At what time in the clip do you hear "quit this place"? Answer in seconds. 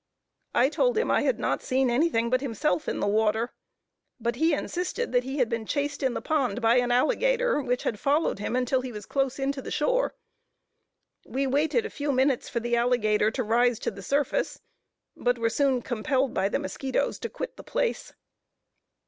17.29-18.13